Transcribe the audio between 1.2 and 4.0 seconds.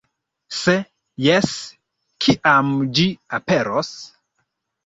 jes, kiam ĝi aperos?